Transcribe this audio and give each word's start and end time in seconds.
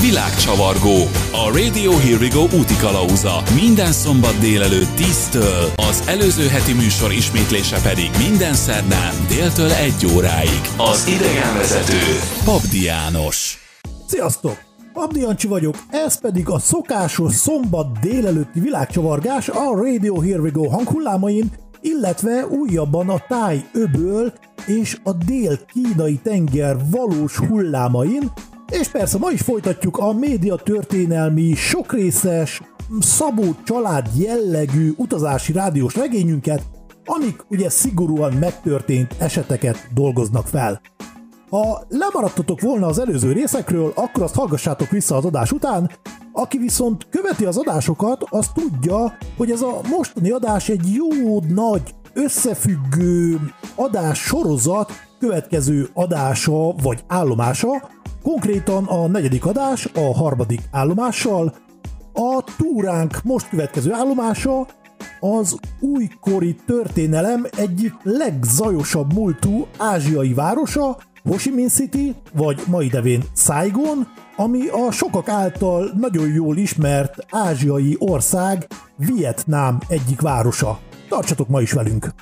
Világcsavargó. 0.00 0.96
A 1.32 1.58
Radio 1.58 1.90
Here 1.90 2.16
We 2.16 2.28
Go 2.28 2.42
úti 2.42 2.76
kalauza. 2.80 3.42
Minden 3.54 3.92
szombat 3.92 4.38
délelőtt 4.38 4.96
10-től, 4.96 5.74
az 5.90 6.02
előző 6.06 6.46
heti 6.46 6.72
műsor 6.72 7.12
ismétlése 7.12 7.80
pedig 7.82 8.10
minden 8.28 8.54
szerdán 8.54 9.14
déltől 9.28 9.70
1 9.70 10.06
óráig. 10.16 10.60
Az 10.76 11.06
idegenvezető 11.06 12.02
Pabdi 12.44 12.82
János. 12.82 13.58
Sziasztok! 14.06 14.58
Abdi 14.94 15.20
Jancsi 15.20 15.46
vagyok, 15.46 15.74
ez 15.90 16.20
pedig 16.20 16.48
a 16.48 16.58
szokásos 16.58 17.34
szombat 17.34 17.98
délelőtti 17.98 18.60
világcsavargás 18.60 19.48
a 19.48 19.74
Radio 19.74 20.20
Here 20.20 20.40
We 20.40 20.50
Go 20.50 20.68
hanghullámain, 20.68 21.52
illetve 21.80 22.46
újabban 22.46 23.08
a 23.08 23.24
táj 23.28 23.64
öböl 23.72 24.32
és 24.66 24.96
a 25.02 25.12
dél-kínai 25.12 26.20
tenger 26.22 26.76
valós 26.90 27.36
hullámain, 27.36 28.32
és 28.80 28.88
persze 28.88 29.18
ma 29.18 29.30
is 29.30 29.40
folytatjuk 29.40 29.98
a 29.98 30.12
média 30.12 30.56
történelmi, 30.56 31.54
sokrészes, 31.54 32.62
Szabó 33.00 33.44
család 33.64 34.08
jellegű 34.16 34.92
utazási 34.96 35.52
rádiós 35.52 35.94
regényünket, 35.94 36.62
amik 37.04 37.44
ugye 37.48 37.70
szigorúan 37.70 38.32
megtörtént 38.32 39.14
eseteket 39.18 39.88
dolgoznak 39.94 40.46
fel. 40.46 40.80
Ha 41.50 41.84
lemaradtatok 41.88 42.60
volna 42.60 42.86
az 42.86 42.98
előző 42.98 43.32
részekről, 43.32 43.92
akkor 43.94 44.22
azt 44.22 44.34
hallgassátok 44.34 44.88
vissza 44.88 45.16
az 45.16 45.24
adás 45.24 45.52
után, 45.52 45.90
aki 46.32 46.58
viszont 46.58 47.06
követi 47.10 47.44
az 47.44 47.56
adásokat, 47.56 48.24
az 48.30 48.50
tudja, 48.54 49.16
hogy 49.36 49.50
ez 49.50 49.62
a 49.62 49.80
mostani 49.90 50.30
adás 50.30 50.68
egy 50.68 50.92
jó 50.94 51.40
nagy 51.48 51.94
összefüggő 52.14 53.40
adás 53.74 54.18
sorozat 54.18 54.92
következő 55.18 55.88
adása 55.94 56.74
vagy 56.82 57.04
állomása, 57.06 57.88
konkrétan 58.22 58.84
a 58.84 59.06
negyedik 59.06 59.46
adás 59.46 59.88
a 59.94 60.14
harmadik 60.14 60.60
állomással, 60.70 61.54
a 62.12 62.44
túránk 62.56 63.22
most 63.22 63.48
következő 63.48 63.92
állomása 63.92 64.66
az 65.20 65.56
újkori 65.80 66.56
történelem 66.66 67.46
egyik 67.56 67.92
legzajosabb 68.02 69.12
múltú 69.12 69.66
ázsiai 69.78 70.34
városa, 70.34 70.96
Ho 71.24 71.36
Chi 71.36 71.50
Minh 71.50 71.70
City, 71.70 72.14
vagy 72.32 72.62
mai 72.66 72.88
devén 72.88 73.22
Saigon, 73.36 74.08
ami 74.36 74.66
a 74.66 74.90
sokak 74.90 75.28
által 75.28 75.90
nagyon 75.96 76.28
jól 76.28 76.56
ismert 76.56 77.26
ázsiai 77.30 77.96
ország 77.98 78.66
Vietnám 78.96 79.78
egyik 79.88 80.20
városa. 80.20 80.78
Tartsatok 81.08 81.48
ma 81.48 81.60
is 81.60 81.72
velünk! 81.72 82.14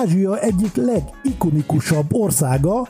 Ázsia 0.00 0.38
egyik 0.38 0.74
legikonikusabb 0.74 2.14
országa, 2.14 2.88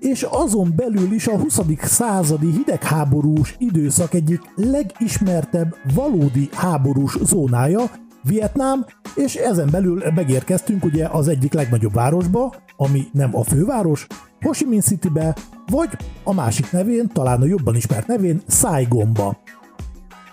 és 0.00 0.22
azon 0.22 0.72
belül 0.76 1.12
is 1.12 1.26
a 1.26 1.38
20. 1.38 1.60
századi 1.82 2.50
hidegháborús 2.50 3.54
időszak 3.58 4.14
egyik 4.14 4.40
legismertebb 4.54 5.76
valódi 5.94 6.48
háborús 6.52 7.18
zónája, 7.22 7.90
Vietnám, 8.22 8.86
és 9.14 9.34
ezen 9.34 9.68
belül 9.70 10.02
megérkeztünk 10.14 10.84
ugye 10.84 11.06
az 11.06 11.28
egyik 11.28 11.52
legnagyobb 11.52 11.92
városba, 11.92 12.54
ami 12.76 13.02
nem 13.12 13.36
a 13.36 13.44
főváros, 13.44 14.06
Ho 14.40 14.50
Chi 14.50 14.64
Minh 14.64 14.82
Citybe, 14.82 15.36
vagy 15.66 15.88
a 16.24 16.34
másik 16.34 16.72
nevén, 16.72 17.08
talán 17.12 17.40
a 17.42 17.46
jobban 17.46 17.76
ismert 17.76 18.06
nevén, 18.06 18.42
Saigonba. 18.48 19.36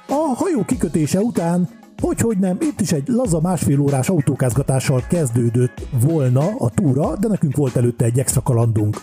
A 0.08 0.34
hajó 0.36 0.66
kikötése 0.66 1.20
után 1.20 1.70
hogy, 2.02 2.20
hogy 2.20 2.38
nem, 2.38 2.58
itt 2.60 2.82
is 2.82 2.92
egy 2.92 3.08
laza 3.08 3.40
másfél 3.42 3.80
órás 3.80 4.10
autókázgatással 4.10 5.04
kezdődött 5.10 5.88
volna 6.02 6.56
a 6.58 6.70
túra, 6.70 7.16
de 7.18 7.28
nekünk 7.28 7.56
volt 7.56 7.76
előtte 7.76 8.06
egy 8.06 8.20
extra 8.20 8.42
kalandunk. 8.42 8.98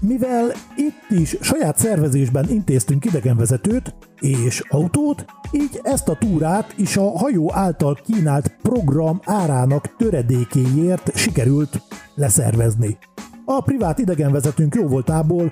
Mivel 0.00 0.52
itt 0.76 1.18
is 1.18 1.36
saját 1.40 1.78
szervezésben 1.78 2.48
intéztünk 2.48 3.04
idegenvezetőt 3.04 3.94
és 4.20 4.62
autót, 4.68 5.24
így 5.52 5.80
ezt 5.82 6.08
a 6.08 6.16
túrát 6.18 6.74
is 6.76 6.96
a 6.96 7.18
hajó 7.18 7.52
által 7.54 7.98
kínált 8.04 8.56
program 8.62 9.20
árának 9.24 9.96
töredékéért 9.96 11.16
sikerült 11.16 11.82
leszervezni. 12.14 12.98
A 13.44 13.62
privát 13.62 13.98
idegenvezetőnk 13.98 14.74
jó 14.74 14.86
voltából 14.86 15.50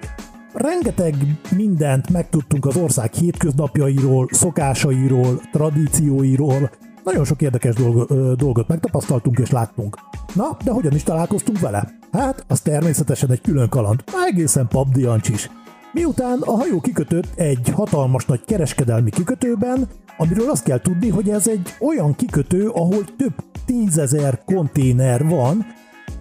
rengeteg 0.54 1.15
mindent 1.56 2.10
megtudtunk 2.10 2.66
az 2.66 2.76
ország 2.76 3.12
hétköznapjairól, 3.12 4.28
szokásairól, 4.31 5.41
tradícióiról, 5.53 6.70
nagyon 7.04 7.25
sok 7.25 7.42
érdekes 7.42 7.75
dolgot, 7.75 8.37
dolgot 8.37 8.69
megtapasztaltunk 8.69 9.38
és 9.38 9.50
láttunk. 9.50 9.98
Na, 10.34 10.56
de 10.64 10.70
hogyan 10.70 10.94
is 10.94 11.03
találkoztunk 11.03 11.60
vele? 11.60 11.88
Hát, 12.12 12.44
az 12.48 12.60
természetesen 12.60 13.31
egy 13.31 13.41
külön 13.41 13.69
kaland, 13.69 14.04
egészen 14.31 14.69
papdiancs 14.69 15.28
is. 15.28 15.50
Miután 15.93 16.38
a 16.41 16.56
hajó 16.56 16.81
kikötött 16.81 17.28
egy 17.34 17.69
hatalmas 17.69 18.25
nagy 18.25 18.44
kereskedelmi 18.44 19.10
kikötőben, 19.10 19.88
amiről 20.16 20.50
azt 20.50 20.64
kell 20.64 20.81
tudni, 20.81 21.09
hogy 21.09 21.28
ez 21.28 21.48
egy 21.48 21.75
olyan 21.81 22.14
kikötő, 22.14 22.69
ahol 22.69 23.04
több 23.16 23.34
tízezer 23.64 24.43
konténer 24.44 25.28
van, 25.28 25.66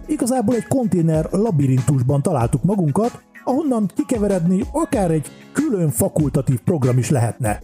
igazából 0.06 0.54
egy 0.54 0.66
konténer 0.66 1.28
labirintusban 1.30 2.22
találtuk 2.22 2.62
magunkat, 2.62 3.22
ahonnan 3.44 3.90
kikeveredni 3.94 4.64
akár 4.72 5.10
egy 5.10 5.26
külön 5.52 5.90
fakultatív 5.90 6.60
program 6.60 6.98
is 6.98 7.10
lehetne. 7.10 7.60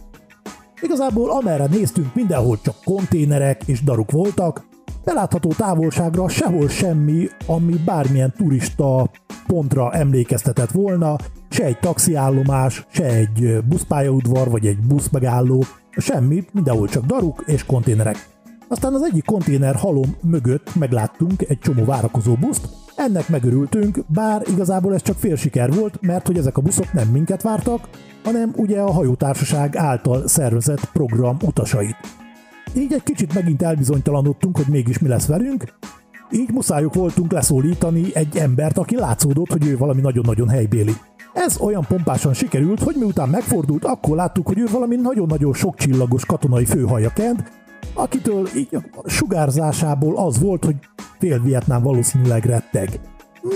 Igazából 0.81 1.31
amerre 1.31 1.65
néztünk, 1.65 2.15
mindenhol 2.15 2.59
csak 2.61 2.75
konténerek 2.83 3.61
és 3.65 3.83
daruk 3.83 4.11
voltak, 4.11 4.65
belátható 5.03 5.49
távolságra 5.49 6.27
sehol 6.27 6.69
semmi, 6.69 7.27
ami 7.47 7.73
bármilyen 7.85 8.33
turista 8.37 9.09
pontra 9.47 9.93
emlékeztetett 9.93 10.71
volna, 10.71 11.15
se 11.49 11.63
egy 11.63 11.79
taxiállomás, 11.79 12.85
se 12.89 13.05
egy 13.05 13.57
buszpályaudvar 13.67 14.49
vagy 14.49 14.65
egy 14.67 14.79
buszmegálló, 14.79 15.63
semmi, 15.97 16.43
mindenhol 16.51 16.87
csak 16.87 17.05
daruk 17.05 17.43
és 17.45 17.65
konténerek. 17.65 18.29
Aztán 18.71 18.93
az 18.93 19.03
egyik 19.03 19.25
konténer 19.25 19.75
halom 19.75 20.15
mögött 20.21 20.75
megláttunk 20.75 21.41
egy 21.47 21.59
csomó 21.59 21.85
várakozó 21.85 22.33
buszt, 22.33 22.67
ennek 22.95 23.29
megörültünk, 23.29 24.03
bár 24.07 24.41
igazából 24.47 24.93
ez 24.93 25.01
csak 25.01 25.17
fél 25.17 25.35
siker 25.35 25.73
volt, 25.73 26.01
mert 26.01 26.27
hogy 26.27 26.37
ezek 26.37 26.57
a 26.57 26.61
buszok 26.61 26.93
nem 26.93 27.07
minket 27.07 27.41
vártak, 27.41 27.89
hanem 28.23 28.53
ugye 28.55 28.79
a 28.79 28.91
hajótársaság 28.91 29.75
által 29.75 30.27
szervezett 30.27 30.91
program 30.91 31.37
utasait. 31.45 31.95
Így 32.75 32.93
egy 32.93 33.03
kicsit 33.03 33.33
megint 33.33 33.61
elbizonytalanodtunk, 33.61 34.57
hogy 34.57 34.67
mégis 34.67 34.99
mi 34.99 35.07
lesz 35.07 35.27
velünk, 35.27 35.63
így 36.31 36.51
muszájuk 36.51 36.93
voltunk 36.93 37.31
leszólítani 37.31 38.05
egy 38.13 38.37
embert, 38.37 38.77
aki 38.77 38.95
látszódott, 38.95 39.51
hogy 39.51 39.67
ő 39.67 39.77
valami 39.77 40.01
nagyon-nagyon 40.01 40.49
helybéli. 40.49 40.93
Ez 41.33 41.59
olyan 41.59 41.85
pompásan 41.87 42.33
sikerült, 42.33 42.83
hogy 42.83 42.95
miután 42.99 43.29
megfordult, 43.29 43.85
akkor 43.85 44.15
láttuk, 44.15 44.47
hogy 44.47 44.59
ő 44.59 44.65
valami 44.71 44.95
nagyon-nagyon 44.95 45.53
sok 45.53 45.75
csillagos 45.75 46.25
katonai 46.25 46.65
főhaja 46.65 47.09
kent, 47.09 47.60
akitől 47.93 48.47
így 48.55 48.75
a 48.75 49.09
sugárzásából 49.09 50.17
az 50.17 50.39
volt, 50.39 50.65
hogy 50.65 50.75
fél 51.19 51.41
Vietnám 51.41 51.81
valószínűleg 51.83 52.45
retteg. 52.45 52.99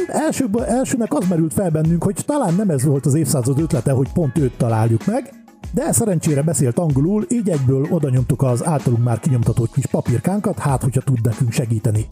Első, 0.08 0.50
elsőnek 0.68 1.14
az 1.14 1.28
merült 1.30 1.54
fel 1.54 1.70
bennünk, 1.70 2.04
hogy 2.04 2.24
talán 2.26 2.54
nem 2.56 2.70
ez 2.70 2.84
volt 2.84 3.06
az 3.06 3.14
évszázad 3.14 3.60
ötlete, 3.60 3.92
hogy 3.92 4.12
pont 4.14 4.38
őt 4.38 4.58
találjuk 4.58 5.06
meg, 5.06 5.34
de 5.74 5.92
szerencsére 5.92 6.42
beszélt 6.42 6.80
angolul, 6.80 7.26
így 7.30 7.50
egyből 7.50 7.88
oda 7.90 8.10
nyomtuk 8.10 8.42
az 8.42 8.66
általunk 8.66 9.04
már 9.04 9.20
kinyomtatott 9.20 9.72
kis 9.72 9.86
papírkánkat, 9.86 10.60
hát 10.60 10.84
hogyha 10.84 11.02
tud 11.02 11.20
nekünk 11.24 11.52
segíteni. 11.52 12.06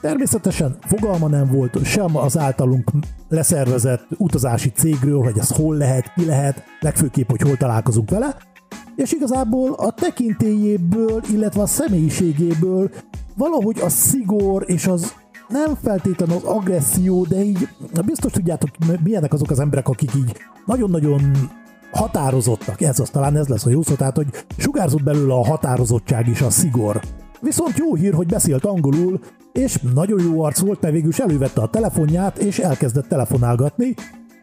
Természetesen 0.00 0.76
fogalma 0.80 1.28
nem 1.28 1.50
volt 1.52 1.84
sem 1.84 2.16
az 2.16 2.38
általunk 2.38 2.90
leszervezett 3.28 4.06
utazási 4.16 4.68
cégről, 4.70 5.22
hogy 5.22 5.38
ez 5.38 5.50
hol 5.50 5.76
lehet, 5.76 6.12
ki 6.14 6.24
lehet, 6.24 6.62
legfőképp, 6.80 7.30
hogy 7.30 7.40
hol 7.40 7.56
találkozunk 7.56 8.10
vele, 8.10 8.36
és 8.96 9.12
igazából 9.12 9.72
a 9.72 9.90
tekintélyéből, 9.90 11.20
illetve 11.32 11.62
a 11.62 11.66
személyiségéből 11.66 12.90
valahogy 13.36 13.80
a 13.80 13.88
szigor 13.88 14.64
és 14.66 14.86
az 14.86 15.12
nem 15.48 15.74
feltétlen 15.82 16.30
az 16.30 16.42
agresszió, 16.42 17.24
de 17.24 17.42
így 17.42 17.68
biztos 18.04 18.32
tudjátok, 18.32 18.70
milyenek 19.02 19.32
azok 19.32 19.50
az 19.50 19.60
emberek, 19.60 19.88
akik 19.88 20.14
így 20.14 20.36
nagyon-nagyon 20.66 21.50
határozottak, 21.92 22.80
ez 22.80 23.00
az 23.00 23.10
talán 23.10 23.36
ez 23.36 23.48
lesz 23.48 23.66
a 23.66 23.70
jó 23.70 23.82
szó, 23.82 23.94
tehát 23.94 24.16
hogy 24.16 24.26
sugárzott 24.56 25.02
belőle 25.02 25.34
a 25.34 25.44
határozottság 25.44 26.28
és 26.28 26.40
a 26.40 26.50
szigor. 26.50 27.00
Viszont 27.40 27.78
jó 27.78 27.94
hír, 27.94 28.14
hogy 28.14 28.26
beszélt 28.26 28.64
angolul, 28.64 29.20
és 29.52 29.78
nagyon 29.94 30.22
jó 30.22 30.42
arc 30.42 30.58
volt, 30.58 30.80
mert 30.80 30.94
végül 30.94 31.08
is 31.08 31.18
elővette 31.18 31.60
a 31.60 31.68
telefonját, 31.68 32.38
és 32.38 32.58
elkezdett 32.58 33.08
telefonálgatni, 33.08 33.94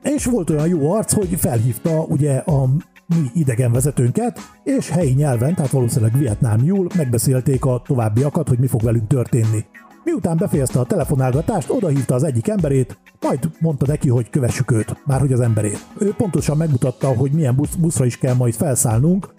és 0.03 0.25
volt 0.25 0.50
olyan 0.50 0.68
jó 0.68 0.92
arc, 0.92 1.13
hogy 1.13 1.36
felhívta 1.38 2.03
ugye 2.03 2.36
a 2.36 2.69
mi 3.15 3.29
idegenvezetőnket, 3.33 4.39
és 4.63 4.89
helyi 4.89 5.13
nyelven, 5.13 5.55
tehát 5.55 5.71
valószínűleg 5.71 6.17
vietnámiul 6.17 6.87
megbeszélték 6.95 7.65
a 7.65 7.81
továbbiakat, 7.85 8.47
hogy 8.47 8.59
mi 8.59 8.67
fog 8.67 8.81
velünk 8.83 9.07
történni. 9.07 9.65
Miután 10.03 10.37
befejezte 10.37 10.79
a 10.79 10.85
telefonálgatást, 10.85 11.69
odahívta 11.69 12.15
az 12.15 12.23
egyik 12.23 12.47
emberét, 12.47 12.97
majd 13.21 13.49
mondta 13.59 13.85
neki, 13.85 14.09
hogy 14.09 14.29
kövessük 14.29 14.71
őt, 14.71 14.95
már 15.05 15.19
hogy 15.19 15.33
az 15.33 15.39
emberét. 15.39 15.85
Ő 15.97 16.13
pontosan 16.17 16.57
megmutatta, 16.57 17.07
hogy 17.07 17.31
milyen 17.31 17.55
busz, 17.55 17.75
buszra 17.75 18.05
is 18.05 18.17
kell 18.17 18.35
majd 18.35 18.53
felszállnunk, 18.53 19.33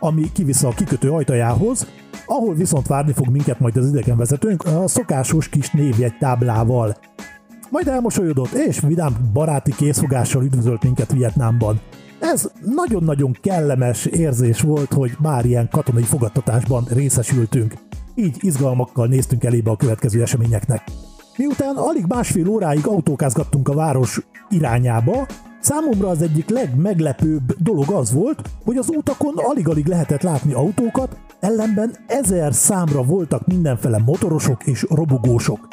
ami 0.00 0.32
kivissza 0.32 0.68
a 0.68 0.74
kikötő 0.74 1.10
ajtajához, 1.10 1.86
ahol 2.26 2.54
viszont 2.54 2.86
várni 2.86 3.12
fog 3.12 3.28
minket 3.28 3.60
majd 3.60 3.76
az 3.76 3.88
idegenvezetőnk 3.88 4.64
a 4.64 4.88
szokásos 4.88 5.48
kis 5.48 5.70
névjegy 5.70 6.18
táblával. 6.18 6.96
Majd 7.70 7.88
elmosolyodott, 7.88 8.52
és 8.52 8.80
vidám 8.80 9.30
baráti 9.32 9.74
készfogással 9.74 10.44
üdvözölt 10.44 10.82
minket 10.82 11.12
Vietnámban. 11.12 11.80
Ez 12.20 12.50
nagyon-nagyon 12.64 13.36
kellemes 13.42 14.04
érzés 14.04 14.60
volt, 14.60 14.92
hogy 14.92 15.10
már 15.20 15.44
ilyen 15.44 15.68
katonai 15.70 16.02
fogadtatásban 16.02 16.84
részesültünk. 16.90 17.74
Így 18.14 18.36
izgalmakkal 18.40 19.06
néztünk 19.06 19.44
elébe 19.44 19.70
a 19.70 19.76
következő 19.76 20.22
eseményeknek. 20.22 20.82
Miután 21.36 21.76
alig 21.76 22.04
másfél 22.08 22.48
óráig 22.48 22.86
autókázgattunk 22.86 23.68
a 23.68 23.74
város 23.74 24.20
irányába, 24.48 25.26
számomra 25.60 26.08
az 26.08 26.22
egyik 26.22 26.48
legmeglepőbb 26.48 27.56
dolog 27.58 27.90
az 27.90 28.12
volt, 28.12 28.50
hogy 28.64 28.76
az 28.76 28.88
utakon 28.88 29.34
alig-alig 29.36 29.86
lehetett 29.86 30.22
látni 30.22 30.52
autókat, 30.52 31.16
ellenben 31.40 31.96
ezer 32.06 32.54
számra 32.54 33.02
voltak 33.02 33.46
mindenfele 33.46 33.98
motorosok 33.98 34.66
és 34.66 34.86
robogósok. 34.90 35.68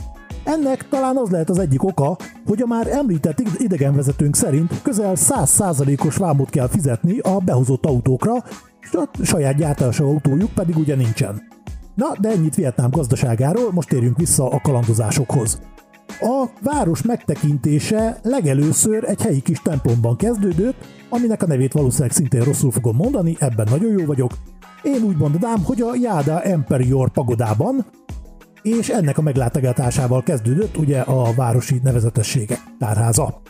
Ennek 0.45 0.87
talán 0.89 1.17
az 1.17 1.29
lehet 1.29 1.49
az 1.49 1.59
egyik 1.59 1.83
oka, 1.83 2.17
hogy 2.45 2.61
a 2.61 2.65
már 2.65 2.87
említett 2.87 3.41
idegenvezetőnk 3.57 4.35
szerint 4.35 4.81
közel 4.81 5.13
100%-os 5.15 6.15
vámot 6.15 6.49
kell 6.49 6.67
fizetni 6.67 7.19
a 7.19 7.37
behozott 7.45 7.85
autókra, 7.85 8.33
és 8.81 8.93
a 8.93 9.09
saját 9.23 9.55
gyártása 9.55 10.03
autójuk 10.03 10.51
pedig 10.51 10.77
ugye 10.77 10.95
nincsen. 10.95 11.41
Na, 11.95 12.07
de 12.19 12.29
ennyit 12.29 12.55
Vietnám 12.55 12.89
gazdaságáról, 12.89 13.71
most 13.71 13.89
térjünk 13.89 14.17
vissza 14.17 14.49
a 14.49 14.59
kalandozásokhoz. 14.61 15.59
A 16.19 16.45
város 16.61 17.01
megtekintése 17.01 18.19
legelőször 18.23 19.03
egy 19.03 19.21
helyi 19.21 19.41
kis 19.41 19.61
templomban 19.61 20.15
kezdődött, 20.15 20.85
aminek 21.09 21.43
a 21.43 21.47
nevét 21.47 21.73
valószínűleg 21.73 22.11
szintén 22.11 22.43
rosszul 22.43 22.71
fogom 22.71 22.95
mondani, 22.95 23.35
ebben 23.39 23.67
nagyon 23.69 23.99
jó 23.99 24.05
vagyok. 24.05 24.31
Én 24.83 25.03
úgy 25.03 25.17
mondanám, 25.17 25.63
hogy 25.63 25.81
a 25.81 25.95
Jáda 26.01 26.41
Emperior 26.41 27.09
pagodában, 27.09 27.85
és 28.65 28.89
ennek 28.89 29.17
a 29.17 29.21
meglátogatásával 29.21 30.23
kezdődött 30.23 30.77
ugye 30.77 30.99
a 30.99 31.33
városi 31.33 31.79
nevezetessége 31.83 32.59
tárháza. 32.79 33.41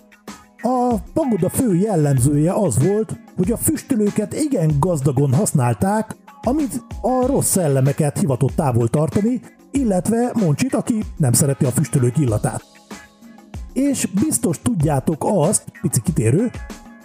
A 0.61 0.95
pagoda 1.13 1.49
fő 1.49 1.75
jellemzője 1.75 2.53
az 2.53 2.87
volt, 2.87 3.19
hogy 3.35 3.51
a 3.51 3.57
füstölőket 3.57 4.33
igen 4.33 4.71
gazdagon 4.79 5.33
használták, 5.33 6.15
amit 6.41 6.83
a 7.01 7.25
rossz 7.25 7.49
szellemeket 7.49 8.19
hivatott 8.19 8.55
távol 8.55 8.87
tartani, 8.87 9.41
illetve 9.71 10.31
Moncsit, 10.33 10.73
aki 10.73 11.03
nem 11.17 11.33
szereti 11.33 11.65
a 11.65 11.71
füstölők 11.71 12.17
illatát. 12.17 12.63
És 13.73 14.05
biztos 14.05 14.61
tudjátok 14.61 15.23
azt, 15.27 15.63
pici 15.81 16.01
kitérő, 16.01 16.51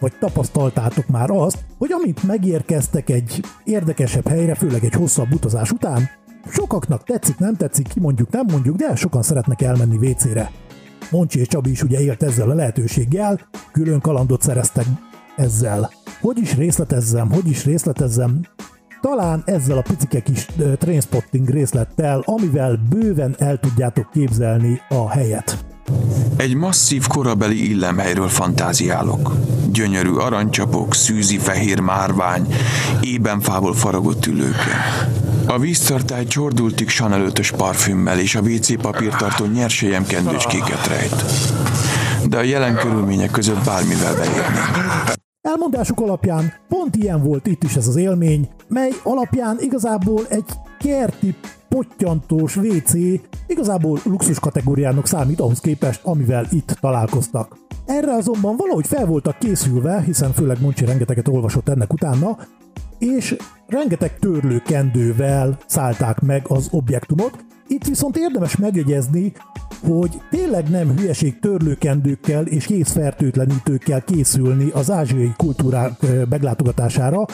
vagy 0.00 0.12
tapasztaltátok 0.18 1.06
már 1.06 1.30
azt, 1.30 1.58
hogy 1.78 1.92
amint 1.92 2.22
megérkeztek 2.22 3.10
egy 3.10 3.44
érdekesebb 3.64 4.28
helyre, 4.28 4.54
főleg 4.54 4.84
egy 4.84 4.94
hosszabb 4.94 5.32
utazás 5.32 5.70
után, 5.70 6.10
sokaknak 6.48 7.04
tetszik, 7.04 7.38
nem 7.38 7.56
tetszik, 7.56 7.88
ki 7.88 8.00
mondjuk, 8.00 8.30
nem 8.30 8.44
mondjuk, 8.50 8.76
de 8.76 8.96
sokan 8.96 9.22
szeretnek 9.22 9.62
elmenni 9.62 10.08
WC-re. 10.08 10.50
Moncsi 11.10 11.38
és 11.38 11.46
Csabi 11.46 11.70
is 11.70 11.82
ugye 11.82 12.00
élt 12.00 12.22
ezzel 12.22 12.50
a 12.50 12.54
lehetőséggel, 12.54 13.40
külön 13.72 14.00
kalandot 14.00 14.42
szereztek 14.42 14.84
ezzel. 15.36 15.90
Hogy 16.20 16.38
is 16.38 16.54
részletezzem, 16.54 17.30
hogy 17.30 17.48
is 17.48 17.64
részletezzem, 17.64 18.40
talán 19.00 19.42
ezzel 19.44 19.78
a 19.78 19.82
picike 19.82 20.20
kis 20.20 20.46
uh, 20.58 20.74
trainspotting 20.74 21.48
részlettel, 21.48 22.22
amivel 22.24 22.80
bőven 22.88 23.34
el 23.38 23.58
tudjátok 23.58 24.10
képzelni 24.12 24.80
a 24.88 25.10
helyet. 25.10 25.64
Egy 26.36 26.54
masszív 26.54 27.06
korabeli 27.06 27.70
illemhelyről 27.70 28.28
fantáziálok. 28.28 29.32
Gyönyörű 29.72 30.12
aranycsapok, 30.12 30.94
szűzi 30.94 31.38
fehér 31.38 31.80
márvány, 31.80 32.54
ébenfából 33.00 33.74
faragott 33.74 34.26
ülőkkel. 34.26 35.19
A 35.50 35.58
víztartály 35.58 36.24
csordultig 36.24 36.88
sanelőtös 36.88 37.50
parfümmel 37.50 38.18
és 38.18 38.34
a 38.34 38.40
WC 38.40 38.80
papírtartó 38.80 39.44
nyerselyem 39.44 40.06
kendőcskéket 40.06 40.86
rejt. 40.86 41.24
De 42.28 42.38
a 42.38 42.42
jelen 42.42 42.76
körülmények 42.76 43.30
között 43.30 43.64
bármivel 43.64 44.14
beérnénk. 44.14 45.14
Elmondásuk 45.40 46.00
alapján 46.00 46.52
pont 46.68 46.96
ilyen 46.96 47.22
volt 47.22 47.46
itt 47.46 47.62
is 47.62 47.76
ez 47.76 47.88
az 47.88 47.96
élmény, 47.96 48.48
mely 48.68 48.90
alapján 49.02 49.56
igazából 49.60 50.26
egy 50.28 50.44
kerti 50.78 51.34
pottyantós 51.68 52.56
WC 52.56 52.92
igazából 53.46 53.98
luxus 54.04 54.38
kategóriának 54.38 55.06
számít 55.06 55.40
ahhoz 55.40 55.60
képest, 55.60 56.00
amivel 56.04 56.46
itt 56.50 56.76
találkoztak. 56.80 57.56
Erre 57.86 58.12
azonban 58.12 58.56
valahogy 58.56 58.86
fel 58.86 59.06
voltak 59.06 59.38
készülve, 59.38 60.00
hiszen 60.00 60.32
főleg 60.32 60.60
Moncsi 60.60 60.84
rengeteget 60.84 61.28
olvasott 61.28 61.68
ennek 61.68 61.92
utána, 61.92 62.36
és 63.00 63.36
rengeteg 63.66 64.18
törlőkendővel 64.18 65.58
szállták 65.66 66.20
meg 66.20 66.42
az 66.48 66.68
objektumot. 66.70 67.44
Itt 67.68 67.84
viszont 67.84 68.16
érdemes 68.16 68.56
megjegyezni, 68.56 69.32
hogy 69.86 70.20
tényleg 70.30 70.68
nem 70.68 70.96
hülyeség 70.96 71.38
törlőkendőkkel 71.38 72.46
és 72.46 72.66
készfertőtlenítőkkel 72.66 74.02
készülni 74.02 74.70
az 74.70 74.90
ázsiai 74.90 75.32
kultúrák 75.36 75.92
meglátogatására. 76.28 77.24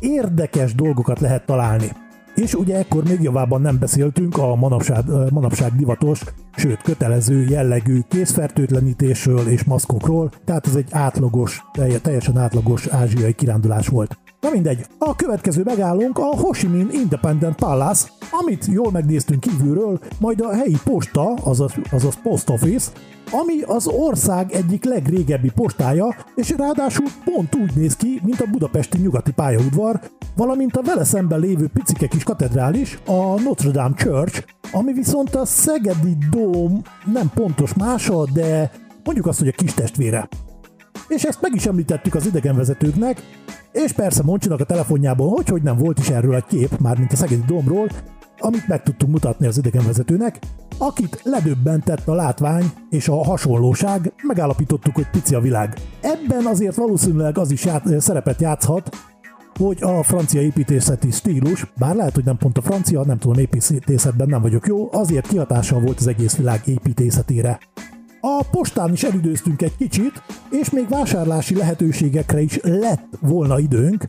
Érdekes 0.00 0.74
dolgokat 0.74 1.20
lehet 1.20 1.46
találni. 1.46 1.88
És 2.34 2.54
ugye 2.54 2.76
ekkor 2.76 3.04
még 3.04 3.22
javában 3.22 3.60
nem 3.60 3.78
beszéltünk 3.78 4.38
a 4.38 4.54
manapság, 4.54 5.04
manapság 5.30 5.72
divatos, 5.76 6.22
sőt 6.56 6.82
kötelező 6.82 7.44
jellegű 7.48 8.00
készfertőtlenítésről 8.08 9.48
és 9.48 9.64
maszkokról, 9.64 10.30
tehát 10.44 10.66
ez 10.66 10.74
egy 10.74 10.88
átlagos, 10.90 11.64
teljesen 12.02 12.38
átlagos 12.38 12.86
ázsiai 12.86 13.32
kirándulás 13.32 13.88
volt. 13.88 14.18
Na 14.40 14.50
mindegy, 14.50 14.86
a 14.98 15.16
következő 15.16 15.62
megállunk 15.64 16.18
a 16.18 16.36
Ho 16.36 16.50
Chi 16.50 16.66
Minh 16.66 16.92
Independent 16.92 17.54
Palace, 17.54 18.08
amit 18.30 18.66
jól 18.66 18.90
megnéztünk 18.90 19.40
kívülről, 19.40 19.98
majd 20.20 20.40
a 20.40 20.54
helyi 20.54 20.76
posta, 20.84 21.32
azaz, 21.34 21.72
azaz 21.90 22.18
Post 22.22 22.50
Office, 22.50 22.90
ami 23.30 23.62
az 23.66 23.86
ország 23.86 24.52
egyik 24.52 24.84
legrégebbi 24.84 25.50
postája, 25.54 26.16
és 26.34 26.54
ráadásul 26.56 27.06
pont 27.24 27.54
úgy 27.54 27.74
néz 27.74 27.96
ki, 27.96 28.20
mint 28.24 28.40
a 28.40 28.50
budapesti 28.50 28.98
nyugati 28.98 29.32
pályaudvar, 29.32 30.00
valamint 30.36 30.76
a 30.76 30.82
vele 30.82 31.04
szemben 31.04 31.40
lévő 31.40 31.68
picike 31.68 32.06
kis 32.06 32.24
katedrális, 32.24 32.98
a 33.06 33.40
Notre 33.40 33.70
Dame 33.70 33.94
Church, 33.94 34.44
ami 34.72 34.92
viszont 34.92 35.34
a 35.34 35.44
Szegedi 35.44 36.16
Dóm 36.30 36.82
nem 37.12 37.30
pontos 37.34 37.74
mása, 37.74 38.24
de 38.32 38.70
mondjuk 39.04 39.26
azt, 39.26 39.38
hogy 39.38 39.48
a 39.48 39.52
kis 39.52 39.74
testvére. 39.74 40.28
És 41.08 41.22
ezt 41.22 41.40
meg 41.40 41.54
is 41.54 41.66
említettük 41.66 42.14
az 42.14 42.26
idegenvezetőknek, 42.26 43.22
és 43.72 43.92
persze 43.92 44.22
Moncsinak 44.22 44.60
a 44.60 44.64
telefonjában, 44.64 45.28
hogy, 45.28 45.48
hogy 45.48 45.62
nem 45.62 45.76
volt 45.76 45.98
is 45.98 46.08
erről 46.08 46.34
egy 46.34 46.44
kép, 46.44 46.78
már 46.78 46.98
mint 46.98 47.12
a 47.12 47.16
Szegedi 47.16 47.42
Dómról, 47.46 47.88
amit 48.38 48.68
meg 48.68 48.82
tudtunk 48.82 49.12
mutatni 49.12 49.46
az 49.46 49.58
idegenvezetőnek, 49.58 50.38
akit 50.78 51.20
ledöbbentett 51.24 52.08
a 52.08 52.14
látvány 52.14 52.64
és 52.90 53.08
a 53.08 53.24
hasonlóság, 53.24 54.12
megállapítottuk, 54.22 54.94
hogy 54.94 55.10
pici 55.10 55.34
a 55.34 55.40
világ. 55.40 55.74
Ebben 56.00 56.46
azért 56.46 56.76
valószínűleg 56.76 57.38
az 57.38 57.50
is 57.50 57.64
ját, 57.64 58.00
szerepet 58.00 58.40
játszhat, 58.40 58.96
hogy 59.58 59.78
a 59.80 60.02
francia 60.02 60.40
építészeti 60.40 61.10
stílus, 61.10 61.66
bár 61.78 61.94
lehet, 61.94 62.14
hogy 62.14 62.24
nem 62.24 62.36
pont 62.36 62.58
a 62.58 62.62
francia, 62.62 63.04
nem 63.04 63.18
tudom, 63.18 63.38
építészetben 63.38 64.28
nem 64.28 64.42
vagyok 64.42 64.66
jó, 64.66 64.88
azért 64.92 65.26
kihatással 65.26 65.80
volt 65.80 65.98
az 65.98 66.06
egész 66.06 66.36
világ 66.36 66.62
építészetére. 66.64 67.58
A 68.20 68.44
postán 68.50 68.92
is 68.92 69.02
elidőztünk 69.02 69.62
egy 69.62 69.76
kicsit, 69.76 70.22
és 70.50 70.70
még 70.70 70.88
vásárlási 70.88 71.54
lehetőségekre 71.54 72.40
is 72.40 72.58
lett 72.62 73.08
volna 73.20 73.58
időnk, 73.58 74.04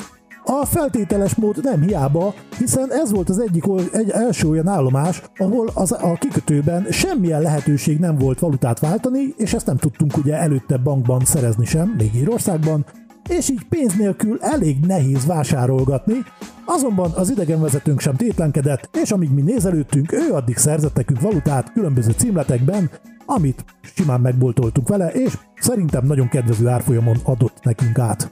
a 0.51 0.65
feltételes 0.65 1.35
mód 1.35 1.63
nem 1.63 1.81
hiába, 1.81 2.33
hiszen 2.57 2.91
ez 2.91 3.11
volt 3.11 3.29
az 3.29 3.39
egyik 3.39 3.63
egy 3.91 4.09
első 4.09 4.47
olyan 4.47 4.67
állomás, 4.67 5.21
ahol 5.37 5.69
az, 5.73 5.91
a 5.91 6.17
kikötőben 6.19 6.85
semmilyen 6.89 7.41
lehetőség 7.41 7.99
nem 7.99 8.17
volt 8.17 8.39
valutát 8.39 8.79
váltani, 8.79 9.33
és 9.37 9.53
ezt 9.53 9.65
nem 9.65 9.77
tudtunk 9.77 10.17
ugye 10.17 10.35
előtte 10.35 10.77
bankban 10.77 11.25
szerezni 11.25 11.65
sem, 11.65 11.95
még 11.97 12.15
Írországban, 12.15 12.85
és 13.29 13.49
így 13.49 13.67
pénz 13.69 13.95
nélkül 13.95 14.37
elég 14.41 14.85
nehéz 14.85 15.25
vásárolgatni, 15.25 16.17
azonban 16.65 17.11
az 17.11 17.29
idegenvezetőnk 17.29 17.99
sem 17.99 18.15
tétlenkedett, 18.15 18.97
és 19.01 19.11
amíg 19.11 19.29
mi 19.29 19.41
nézelődtünk, 19.41 20.11
ő 20.11 20.33
addig 20.33 20.57
szerzett 20.57 20.95
nekünk 20.95 21.21
valutát 21.21 21.71
különböző 21.71 22.11
címletekben, 22.11 22.89
amit 23.29 23.65
simán 23.81 24.21
megboltoltunk 24.21 24.87
vele, 24.87 25.07
és 25.07 25.37
szerintem 25.59 26.05
nagyon 26.05 26.29
kedvező 26.29 26.67
árfolyamon 26.67 27.17
adott 27.23 27.63
nekünk 27.63 27.99
át. 27.99 28.31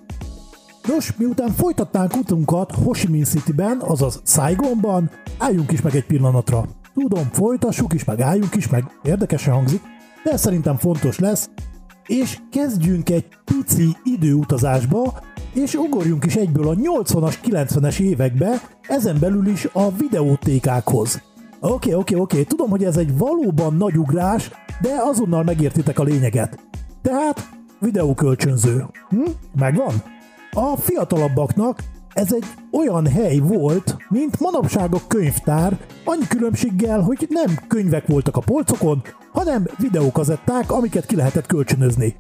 Nos, 0.88 1.16
miután 1.18 1.50
folytatnánk 1.50 2.16
utunkat 2.16 2.72
Ho 2.72 2.92
Chi 2.92 3.08
Minh 3.08 3.26
Cityben, 3.26 3.78
azaz 3.80 4.22
Saigonban, 4.26 5.10
álljunk 5.38 5.72
is 5.72 5.82
meg 5.82 5.96
egy 5.96 6.06
pillanatra. 6.06 6.66
Tudom, 6.94 7.30
folytassuk 7.32 7.94
is, 7.94 8.04
meg 8.04 8.22
álljunk 8.22 8.56
is, 8.56 8.70
meg 8.70 8.84
érdekesen 9.04 9.54
hangzik, 9.54 9.82
de 10.24 10.38
szerintem 10.38 10.76
fontos 10.76 11.20
lesz, 11.20 11.50
és 12.08 12.38
kezdjünk 12.52 13.10
egy 13.10 13.26
pici 13.46 13.96
időutazásba, 14.04 15.20
és 15.54 15.74
ugorjunk 15.74 16.26
is 16.26 16.36
egyből 16.36 16.68
a 16.68 16.76
80-as, 16.76 17.34
90-es 17.44 18.00
évekbe, 18.00 18.62
ezen 18.82 19.18
belül 19.20 19.48
is 19.48 19.68
a 19.74 19.92
videótékákhoz. 19.92 21.22
Oké, 21.60 21.74
okay, 21.74 21.94
oké, 21.94 21.94
okay, 21.94 22.20
oké, 22.20 22.36
okay. 22.36 22.44
tudom, 22.44 22.70
hogy 22.70 22.84
ez 22.84 22.98
egy 22.98 23.18
valóban 23.18 23.74
nagy 23.74 23.98
ugrás, 23.98 24.52
de 24.82 24.90
azonnal 25.02 25.44
megértitek 25.44 26.00
a 26.00 26.04
lényeget. 26.04 26.60
Tehát 27.02 27.50
videókölcsönző. 27.80 28.86
Hm? 29.10 29.30
Megvan? 29.56 29.94
A 30.52 30.76
fiatalabbaknak 30.78 31.84
ez 32.14 32.34
egy 32.34 32.46
olyan 32.72 33.08
hely 33.08 33.38
volt, 33.38 33.98
mint 34.10 34.40
manapság 34.40 34.96
a 34.96 35.02
könyvtár, 35.08 35.80
annyi 36.04 36.28
különbséggel, 36.28 37.02
hogy 37.02 37.28
nem 37.30 37.60
könyvek 37.68 38.08
voltak 38.08 38.38
a 38.38 38.42
polcokon, 38.42 39.02
hanem 39.32 39.68
videókazetták, 39.78 40.72
amiket 40.72 41.06
ki 41.06 41.16
lehetett 41.16 41.46
kölcsönözni. 41.46 42.16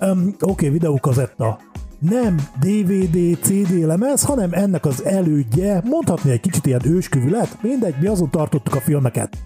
Um, 0.00 0.26
Oké, 0.28 0.44
okay, 0.50 0.68
videókazetta. 0.68 1.58
Nem 2.00 2.36
DVD, 2.60 3.38
CD 3.42 3.84
lemez, 3.84 4.24
hanem 4.24 4.52
ennek 4.52 4.84
az 4.84 5.04
elődje, 5.04 5.82
mondhatni 5.84 6.30
egy 6.30 6.40
kicsit 6.40 6.66
ilyen 6.66 6.86
ősküvület, 6.86 7.56
mindegy, 7.62 7.94
mi 8.00 8.06
azon 8.06 8.30
tartottuk 8.30 8.74
a 8.74 8.80
filmeket. 8.80 9.36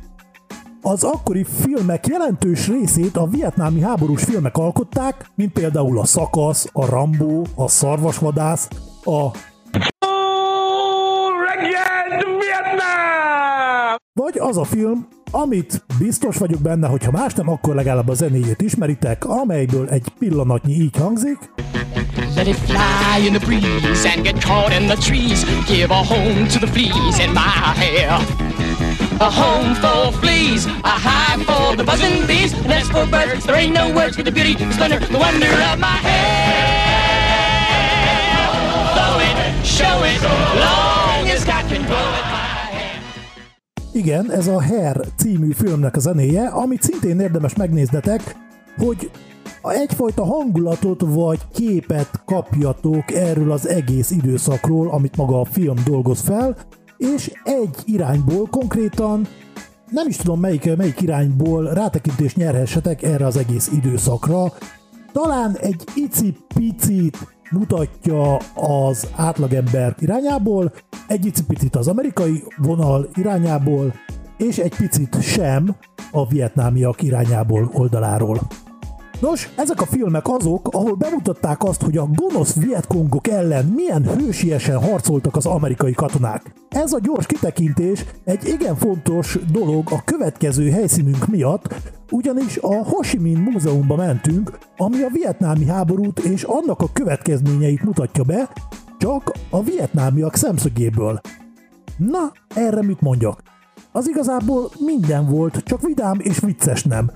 Az 0.82 1.04
akkori 1.04 1.44
filmek 1.44 2.06
jelentős 2.06 2.68
részét 2.68 3.16
a 3.16 3.26
vietnámi 3.26 3.80
háborús 3.80 4.24
filmek 4.24 4.56
alkották, 4.56 5.30
mint 5.34 5.52
például 5.52 5.98
a 5.98 6.04
Szakasz, 6.04 6.68
a 6.72 6.86
Rambó, 6.86 7.46
a 7.54 7.68
Szarvasvadász, 7.68 8.68
a 9.04 9.30
Vagy 14.12 14.38
az 14.38 14.56
a 14.56 14.64
film, 14.64 15.06
amit 15.30 15.84
biztos 15.98 16.36
vagyok 16.36 16.60
benne, 16.60 16.88
hogy 16.88 17.04
ha 17.04 17.10
más 17.10 17.34
nem, 17.34 17.48
akkor 17.48 17.74
legalább 17.74 18.08
a 18.08 18.14
zenéjét 18.14 18.62
ismeritek, 18.62 19.24
amelyből 19.24 19.88
egy 19.88 20.08
pillanatnyi 20.18 20.72
így 20.72 20.96
hangzik. 20.96 21.38
Let 22.36 22.48
it 22.48 22.56
fly 22.56 23.22
in 23.24 23.32
the 23.32 23.40
breeze 23.40 24.04
and 24.04 24.24
get 24.24 24.40
caught 24.42 24.72
in 24.72 24.88
the 24.88 24.96
trees. 24.96 25.44
Give 25.66 25.90
a 25.90 26.02
home 26.02 26.48
to 26.48 26.58
the 26.58 26.66
fleas 26.66 27.18
in 27.20 27.32
my 27.32 27.74
hair. 27.78 28.10
A 29.20 29.30
home 29.30 29.74
for 29.76 30.10
fleas, 30.18 30.66
a 30.66 30.94
hive 31.06 31.42
for 31.46 31.76
the 31.76 31.84
buzzing 31.84 32.26
bees, 32.26 32.52
a 32.52 32.66
nest 32.66 32.90
for 32.90 33.06
birds. 33.06 33.46
There 33.46 33.54
ain't 33.54 33.72
no 33.72 33.94
words 33.94 34.16
for 34.16 34.24
the 34.24 34.32
beauty, 34.32 34.54
the 34.54 34.72
splendor, 34.72 34.98
the 34.98 35.18
wonder 35.18 35.46
of 35.46 35.78
my 35.78 35.96
hair. 36.06 36.74
Blow 38.94 39.18
it, 39.28 39.36
show 39.64 40.02
it, 40.02 40.20
long 40.58 41.28
as 41.30 41.44
God 41.44 41.64
can 41.68 41.86
blow 41.86 42.14
it. 42.18 42.24
Igen, 43.92 44.30
ez 44.30 44.46
a 44.46 44.62
Hair 44.62 44.96
című 45.16 45.52
filmnek 45.52 45.96
a 45.96 46.00
zenéje, 46.00 46.46
amit 46.48 46.82
szintén 46.82 47.20
érdemes 47.20 47.54
megnéznetek, 47.54 48.36
hogy 48.76 49.10
egyfajta 49.72 50.24
hangulatot 50.24 51.00
vagy 51.06 51.40
képet 51.52 52.22
kapjatok 52.24 53.12
erről 53.12 53.52
az 53.52 53.68
egész 53.68 54.10
időszakról, 54.10 54.90
amit 54.90 55.16
maga 55.16 55.40
a 55.40 55.44
film 55.44 55.76
dolgoz 55.84 56.20
fel, 56.20 56.56
és 56.96 57.32
egy 57.44 57.76
irányból 57.84 58.46
konkrétan 58.50 59.26
nem 59.90 60.08
is 60.08 60.16
tudom 60.16 60.40
melyik, 60.40 60.76
melyik 60.76 61.00
irányból 61.00 61.64
rátekintést 61.72 62.36
nyerhessetek 62.36 63.02
erre 63.02 63.26
az 63.26 63.36
egész 63.36 63.70
időszakra. 63.72 64.52
Talán 65.12 65.56
egy 65.56 65.84
icipicit 65.94 67.18
mutatja 67.50 68.36
az 68.54 69.08
átlagember 69.16 69.94
irányából, 69.98 70.72
egy 71.06 71.32
picit 71.46 71.76
az 71.76 71.88
amerikai 71.88 72.44
vonal 72.56 73.08
irányából, 73.14 73.94
és 74.38 74.58
egy 74.58 74.76
picit 74.76 75.22
sem 75.22 75.76
a 76.12 76.26
vietnámiak 76.26 77.02
irányából 77.02 77.70
oldaláról. 77.72 78.40
Nos, 79.30 79.48
ezek 79.56 79.80
a 79.80 79.86
filmek 79.86 80.28
azok, 80.28 80.68
ahol 80.70 80.94
bemutatták 80.94 81.62
azt, 81.62 81.82
hogy 81.82 81.96
a 81.96 82.08
gonosz 82.14 82.54
vietkongok 82.54 83.28
ellen 83.28 83.64
milyen 83.64 84.02
hősiesen 84.02 84.82
harcoltak 84.82 85.36
az 85.36 85.46
amerikai 85.46 85.92
katonák. 85.92 86.54
Ez 86.68 86.92
a 86.92 86.98
gyors 87.02 87.26
kitekintés 87.26 88.04
egy 88.24 88.48
igen 88.48 88.76
fontos 88.76 89.38
dolog 89.52 89.88
a 89.90 90.02
következő 90.04 90.70
helyszínünk 90.70 91.26
miatt, 91.26 91.74
ugyanis 92.10 92.58
a 92.60 92.84
Ho 92.84 93.00
Chi 93.00 93.18
Minh 93.18 93.38
Múzeumba 93.38 93.96
mentünk, 93.96 94.58
ami 94.76 95.02
a 95.02 95.08
vietnámi 95.12 95.66
háborút 95.66 96.18
és 96.18 96.42
annak 96.42 96.80
a 96.80 96.92
következményeit 96.92 97.82
mutatja 97.82 98.22
be, 98.22 98.50
csak 98.98 99.32
a 99.50 99.62
vietnámiak 99.62 100.34
szemszögéből. 100.34 101.20
Na, 101.96 102.32
erre 102.54 102.82
mit 102.82 103.00
mondjak? 103.00 103.42
Az 103.92 104.08
igazából 104.08 104.70
minden 104.78 105.26
volt, 105.26 105.62
csak 105.64 105.80
vidám 105.80 106.16
és 106.18 106.38
vicces 106.38 106.82
nem. 106.82 107.10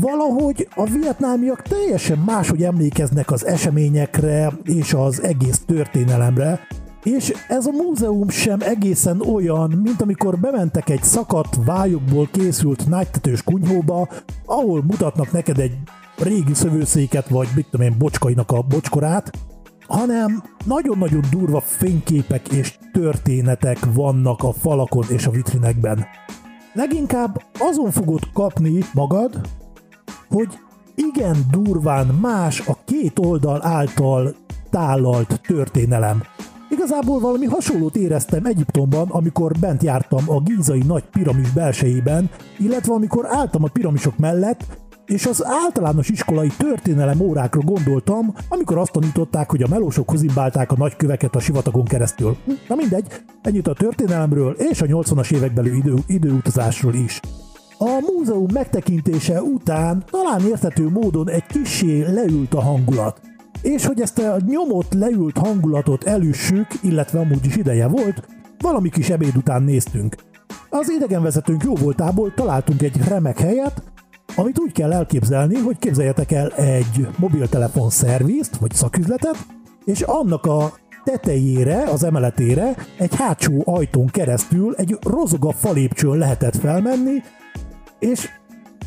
Valahogy 0.00 0.68
a 0.74 0.84
vietnámiak 0.84 1.62
teljesen 1.62 2.18
máshogy 2.18 2.62
emlékeznek 2.62 3.30
az 3.30 3.46
eseményekre 3.46 4.52
és 4.62 4.94
az 4.94 5.22
egész 5.22 5.62
történelemre, 5.66 6.60
és 7.02 7.32
ez 7.48 7.66
a 7.66 7.70
múzeum 7.70 8.28
sem 8.28 8.58
egészen 8.60 9.20
olyan, 9.20 9.70
mint 9.82 10.00
amikor 10.00 10.38
bementek 10.38 10.88
egy 10.88 11.02
szakadt 11.02 11.56
vályokból 11.64 12.28
készült 12.32 12.88
nagytetős 12.88 13.42
kunyhóba, 13.42 14.08
ahol 14.46 14.82
mutatnak 14.82 15.32
neked 15.32 15.58
egy 15.58 15.76
régi 16.16 16.54
szövőszéket, 16.54 17.28
vagy 17.28 17.48
mit 17.54 17.66
tudom 17.70 17.86
én, 17.86 17.98
bocskainak 17.98 18.50
a 18.50 18.62
bocskorát, 18.62 19.30
hanem 19.86 20.42
nagyon-nagyon 20.64 21.22
durva 21.30 21.60
fényképek 21.60 22.48
és 22.48 22.78
történetek 22.92 23.78
vannak 23.94 24.42
a 24.42 24.52
falakon 24.52 25.04
és 25.08 25.26
a 25.26 25.30
vitrinekben. 25.30 26.04
Leginkább 26.72 27.42
azon 27.58 27.90
fogod 27.90 28.32
kapni 28.32 28.78
magad, 28.94 29.40
hogy 30.28 30.58
igen 30.94 31.36
durván 31.50 32.06
más 32.06 32.60
a 32.66 32.78
két 32.84 33.18
oldal 33.18 33.60
által 33.62 34.34
tálalt 34.70 35.40
történelem. 35.46 36.22
Igazából 36.70 37.20
valami 37.20 37.46
hasonlót 37.46 37.96
éreztem 37.96 38.44
Egyiptomban, 38.44 39.08
amikor 39.08 39.52
bent 39.60 39.82
jártam 39.82 40.24
a 40.26 40.40
gízai 40.40 40.82
nagy 40.86 41.04
piramis 41.04 41.50
belsejében, 41.50 42.30
illetve 42.58 42.94
amikor 42.94 43.26
álltam 43.28 43.64
a 43.64 43.68
piramisok 43.72 44.18
mellett, 44.18 44.64
és 45.06 45.26
az 45.26 45.44
általános 45.46 46.08
iskolai 46.08 46.48
történelem 46.58 47.20
órákra 47.20 47.60
gondoltam, 47.60 48.34
amikor 48.48 48.78
azt 48.78 48.92
tanították, 48.92 49.50
hogy 49.50 49.62
a 49.62 49.68
melósok 49.68 50.10
hozimbálták 50.10 50.72
a 50.72 50.76
nagyköveket 50.78 51.34
a 51.34 51.40
sivatagon 51.40 51.84
keresztül. 51.84 52.36
Na 52.68 52.74
mindegy, 52.74 53.06
ennyit 53.42 53.68
a 53.68 53.72
történelemről 53.72 54.52
és 54.52 54.82
a 54.82 54.86
80-as 54.86 55.32
évekbeli 55.32 55.76
idő, 55.76 55.94
időutazásról 56.06 56.94
is. 56.94 57.20
A 57.78 58.12
múzeum 58.12 58.46
megtekintése 58.52 59.42
után 59.42 60.04
talán 60.10 60.40
érthető 60.40 60.88
módon 60.88 61.28
egy 61.28 61.46
kisé 61.46 62.02
leült 62.02 62.54
a 62.54 62.60
hangulat. 62.60 63.20
És 63.62 63.86
hogy 63.86 64.00
ezt 64.00 64.18
a 64.18 64.36
nyomott, 64.46 64.92
leült 64.92 65.38
hangulatot 65.38 66.04
elüssük, 66.04 66.66
illetve 66.82 67.18
amúgy 67.18 67.46
is 67.46 67.56
ideje 67.56 67.86
volt, 67.86 68.28
valami 68.58 68.88
kis 68.88 69.10
ebéd 69.10 69.36
után 69.36 69.62
néztünk. 69.62 70.16
Az 70.70 70.90
idegenvezetőnk 70.90 71.62
jó 71.62 71.74
voltából 71.74 72.34
találtunk 72.34 72.82
egy 72.82 72.96
remek 73.08 73.38
helyet, 73.38 73.82
amit 74.36 74.58
úgy 74.58 74.72
kell 74.72 74.92
elképzelni, 74.92 75.56
hogy 75.56 75.78
képzeljetek 75.78 76.32
el 76.32 76.48
egy 76.48 77.08
mobiltelefon 77.18 77.90
szervizt, 77.90 78.56
vagy 78.56 78.72
szaküzletet, 78.72 79.36
és 79.84 80.00
annak 80.00 80.46
a 80.46 80.72
tetejére, 81.04 81.82
az 81.82 82.04
emeletére 82.04 82.74
egy 82.98 83.14
hátsó 83.14 83.62
ajtón 83.64 84.06
keresztül 84.06 84.74
egy 84.76 84.98
rozoga 85.02 85.52
falépcsőn 85.52 86.16
lehetett 86.18 86.56
felmenni, 86.56 87.22
és 88.04 88.28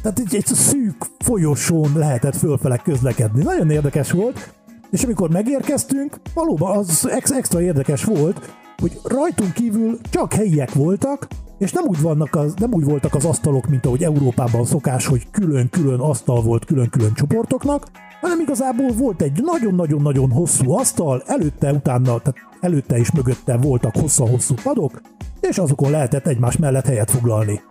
tehát 0.02 0.20
egy, 0.20 0.36
egy 0.36 0.46
szűk 0.46 1.06
folyosón 1.20 1.92
lehetett 1.96 2.36
fölfele 2.36 2.78
közlekedni. 2.78 3.44
Nagyon 3.44 3.70
érdekes 3.70 4.12
volt, 4.12 4.54
és 4.92 5.04
amikor 5.04 5.30
megérkeztünk, 5.30 6.20
valóban 6.34 6.78
az 6.78 7.08
ex- 7.10 7.32
extra 7.32 7.62
érdekes 7.62 8.04
volt, 8.04 8.56
hogy 8.78 9.00
rajtunk 9.04 9.54
kívül 9.54 10.00
csak 10.10 10.34
helyiek 10.34 10.74
voltak, 10.74 11.28
és 11.58 11.72
nem 11.72 11.84
úgy, 11.88 12.02
vannak 12.02 12.36
az, 12.36 12.54
nem 12.54 12.74
úgy 12.74 12.84
voltak 12.84 13.16
az 13.16 13.26
asztalok, 13.26 13.68
mint 13.68 13.86
ahogy 13.86 14.04
Európában 14.04 14.66
szokás, 14.66 15.06
hogy 15.06 15.30
külön-külön 15.32 16.00
asztal 16.00 16.42
volt 16.42 16.66
külön-külön 16.66 17.14
csoportoknak, 17.14 17.88
hanem 18.22 18.40
igazából 18.40 18.92
volt 18.92 19.22
egy 19.22 19.42
nagyon-nagyon-nagyon 19.42 20.32
hosszú 20.32 20.72
asztal, 20.72 21.24
előtte, 21.26 21.72
utána, 21.72 22.04
tehát 22.04 22.36
előtte 22.60 22.98
és 22.98 23.12
mögötte 23.12 23.58
voltak 23.58 23.96
hosszú-hosszú 23.96 24.54
padok, 24.64 25.02
és 25.40 25.58
azokon 25.58 25.92
lehetett 25.92 26.28
egymás 26.28 26.58
mellett 26.58 26.86
helyet 26.86 27.12
foglalni. 27.12 27.62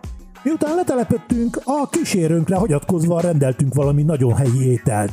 Miután 0.47 0.75
letelepedtünk, 0.75 1.59
a 1.63 1.89
kísérőnkre 1.89 2.55
hagyatkozva 2.55 3.21
rendeltünk 3.21 3.73
valami 3.73 4.03
nagyon 4.03 4.35
helyi 4.35 4.69
ételt. 4.69 5.11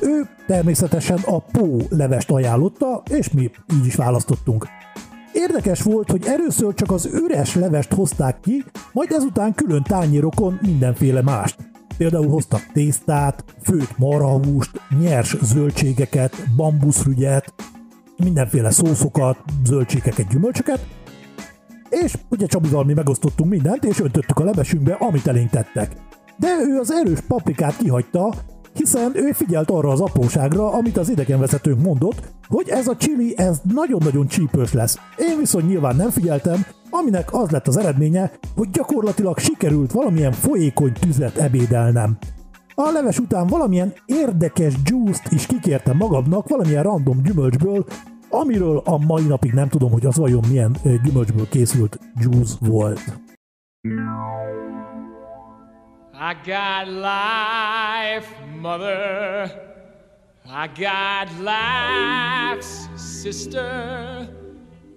Ő 0.00 0.28
természetesen 0.46 1.18
a 1.24 1.38
pó 1.38 1.76
levest 1.88 2.30
ajánlotta, 2.30 3.02
és 3.10 3.30
mi 3.30 3.50
így 3.74 3.86
is 3.86 3.94
választottunk. 3.94 4.66
Érdekes 5.32 5.82
volt, 5.82 6.10
hogy 6.10 6.24
először 6.26 6.74
csak 6.74 6.90
az 6.90 7.06
üres 7.12 7.54
levest 7.54 7.92
hozták 7.92 8.40
ki, 8.40 8.64
majd 8.92 9.10
ezután 9.12 9.54
külön 9.54 9.82
tányérokon 9.82 10.58
mindenféle 10.62 11.22
mást. 11.22 11.56
Például 11.96 12.28
hoztak 12.28 12.70
tésztát, 12.72 13.44
főtt 13.62 13.98
marhahúst, 13.98 14.80
nyers 15.00 15.36
zöldségeket, 15.42 16.36
bambuszrügyet, 16.56 17.54
mindenféle 18.16 18.70
szószokat, 18.70 19.38
zöldségeket, 19.64 20.28
gyümölcsöket, 20.28 20.86
és 21.90 22.16
ugye 22.28 22.46
Csabival 22.46 22.84
mi 22.84 22.92
megosztottunk 22.92 23.50
mindent, 23.50 23.84
és 23.84 24.00
öntöttük 24.00 24.38
a 24.38 24.44
levesünkbe, 24.44 24.92
amit 24.92 25.26
elénk 25.26 25.50
tettek. 25.50 25.92
De 26.36 26.48
ő 26.68 26.78
az 26.78 26.92
erős 26.92 27.20
paprikát 27.20 27.76
kihagyta, 27.76 28.34
hiszen 28.72 29.10
ő 29.14 29.32
figyelt 29.32 29.70
arra 29.70 29.88
az 29.88 30.00
apróságra, 30.00 30.72
amit 30.72 30.96
az 30.96 31.08
idegenvezetőnk 31.08 31.82
mondott, 31.82 32.20
hogy 32.48 32.68
ez 32.68 32.88
a 32.88 32.96
chili 32.96 33.34
ez 33.38 33.60
nagyon-nagyon 33.74 34.26
csípős 34.26 34.72
lesz. 34.72 34.98
Én 35.16 35.38
viszont 35.38 35.68
nyilván 35.68 35.96
nem 35.96 36.10
figyeltem, 36.10 36.66
aminek 36.90 37.34
az 37.34 37.50
lett 37.50 37.66
az 37.66 37.76
eredménye, 37.76 38.32
hogy 38.56 38.70
gyakorlatilag 38.70 39.38
sikerült 39.38 39.92
valamilyen 39.92 40.32
folyékony 40.32 40.92
tüzet 40.92 41.36
ebédelnem. 41.36 42.16
A 42.74 42.90
leves 42.92 43.18
után 43.18 43.46
valamilyen 43.46 43.92
érdekes 44.06 44.74
juice 44.84 45.22
is 45.30 45.46
kikértem 45.46 45.96
magamnak 45.96 46.48
valamilyen 46.48 46.82
random 46.82 47.22
gyümölcsből, 47.22 47.84
amiről 48.40 48.82
a 48.84 48.98
mai 48.98 49.22
napig 49.22 49.52
nem 49.52 49.68
tudom, 49.68 49.90
hogy 49.90 50.06
az 50.06 50.16
vajon 50.16 50.44
milyen 50.48 50.76
gyümölcsből 51.02 51.48
készült 51.48 51.98
juice 52.20 52.54
volt. 52.60 53.00
I 56.18 56.32
got 56.44 56.86
life, 56.86 58.28
mother. 58.60 59.50
I 60.46 60.66
got 60.66 61.28
life's 61.40 62.88
sister. 62.96 64.28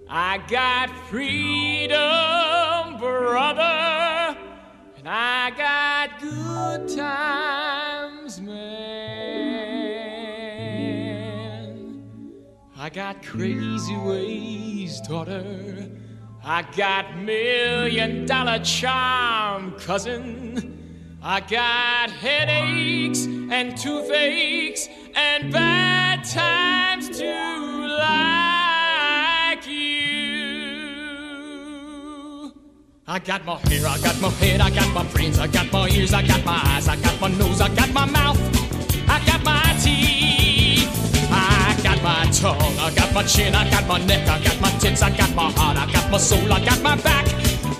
I 0.08 0.38
got 0.48 0.90
freedom, 1.08 2.96
brother. 2.98 4.36
And 4.96 5.06
I 5.06 5.50
got 5.56 6.20
good 6.20 6.88
times, 6.88 7.19
got 12.92 13.22
crazy 13.22 13.96
ways, 13.96 15.00
daughter. 15.02 15.88
I 16.42 16.62
got 16.76 17.16
million 17.18 18.26
dollar 18.26 18.58
charm, 18.60 19.72
cousin. 19.78 21.18
I 21.22 21.40
got 21.40 22.10
headaches 22.10 23.26
and 23.26 23.76
toothaches 23.76 24.88
and 25.14 25.52
bad 25.52 26.24
times 26.24 27.16
too, 27.16 27.86
like 27.86 29.66
you. 29.66 30.10
I 33.06 33.18
got 33.18 33.44
my 33.44 33.58
hair, 33.58 33.86
I 33.86 33.98
got 33.98 34.20
my 34.20 34.30
head, 34.30 34.60
I 34.60 34.70
got 34.70 34.92
my 34.94 35.04
brains, 35.12 35.38
I 35.38 35.46
got 35.46 35.70
my 35.70 35.88
ears, 35.90 36.12
I 36.12 36.26
got 36.26 36.44
my 36.44 36.60
eyes, 36.64 36.88
I 36.88 36.96
got 36.96 37.20
my 37.20 37.28
nose, 37.28 37.60
I 37.60 37.68
got 37.74 37.92
my 37.92 38.06
mouth, 38.06 38.40
I 39.08 39.24
got 39.26 39.44
my 39.44 39.76
teeth, 39.80 40.38
I 40.38 40.39
tongue, 42.32 42.78
I 42.78 42.92
got 42.94 43.12
my 43.12 43.22
chin, 43.22 43.54
I 43.54 43.68
got 43.70 43.86
my 43.86 43.98
neck, 44.04 44.28
I 44.28 44.42
got 44.42 44.60
my 44.60 44.70
tits, 44.78 45.02
I 45.02 45.10
got 45.16 45.34
my 45.34 45.50
heart, 45.50 45.76
I 45.76 45.90
got 45.92 46.10
my 46.10 46.18
soul, 46.18 46.52
I 46.52 46.64
got 46.64 46.80
my 46.82 46.96
back, 46.96 47.26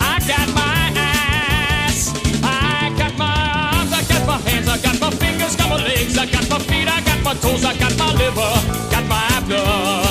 I 0.00 0.18
got 0.26 0.48
my 0.54 0.92
ass, 0.96 2.12
I 2.42 2.92
got 2.98 3.16
my 3.16 3.30
arms, 3.78 3.92
I 3.92 4.02
got 4.12 4.26
my 4.26 4.38
hands, 4.50 4.68
I 4.68 4.78
got 4.78 5.00
my 5.00 5.10
fingers, 5.10 5.56
got 5.56 5.68
my 5.70 5.82
legs, 5.84 6.18
I 6.18 6.26
got 6.26 6.48
my 6.50 6.58
feet, 6.58 6.88
I 6.88 7.00
got 7.02 7.22
my 7.22 7.34
toes, 7.34 7.64
I 7.64 7.76
got 7.78 7.96
my 7.96 8.12
liver, 8.14 8.52
got 8.90 9.04
my 9.08 9.40
blood, 9.46 10.09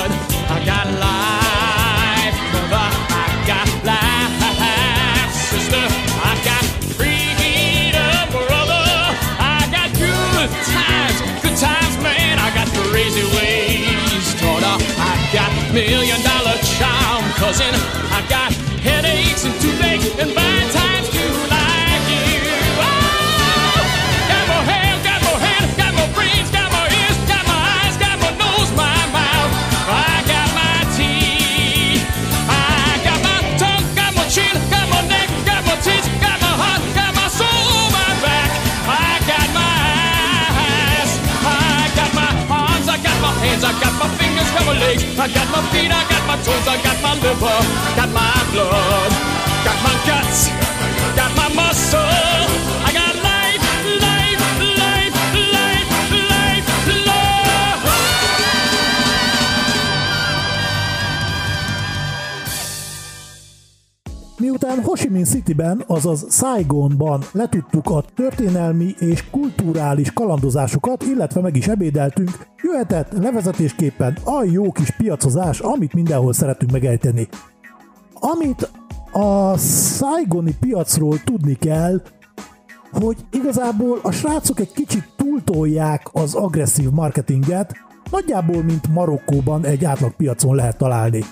million 15.88 16.22
dollar 16.24 16.58
charm, 16.76 17.24
cousin, 17.40 17.74
I 18.12 18.26
got 18.28 18.52
headaches 18.84 19.46
and 19.46 19.54
toothaches 19.62 20.20
and 20.20 20.36
bad 20.36 20.49
Minh 65.20 65.32
Cityben, 65.32 65.84
azaz 65.88 66.26
Saigonban 66.30 67.24
letudtuk 67.32 67.90
a 67.90 68.04
történelmi 68.16 68.96
és 69.00 69.30
kulturális 69.30 70.14
kalandozásokat, 70.14 71.04
illetve 71.04 71.42
meg 71.42 71.56
is 71.56 71.68
ebédeltünk, 71.68 72.48
Jöhetett 72.64 73.12
levezetésképpen 73.12 74.18
a 74.24 74.44
jó 74.44 74.72
kis 74.72 74.92
piacozás, 74.92 75.60
amit 75.60 75.94
mindenhol 75.94 76.34
szeretünk 76.34 76.72
megejteni. 76.72 77.28
Amit 78.14 78.72
a 79.12 79.58
Saigoni 79.58 80.56
piacról 80.60 81.24
tudni 81.24 81.54
kell, 81.54 82.02
hogy 82.92 83.18
igazából 83.32 84.00
a 84.04 84.12
srácok 84.12 84.60
egy 84.60 84.72
kicsit 84.72 85.14
túltolják 85.16 86.10
az 86.12 86.36
agresszív 86.36 86.90
marketinget, 86.90 87.76
nagyjából 88.12 88.64
mint 88.64 88.94
Marokkóban 88.94 89.66
egy 89.66 89.86
átlag 89.86 90.16
piacon 90.16 90.56
lehet 90.56 90.78
találni. 90.78 91.24